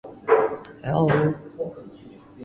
[0.91, 1.19] hello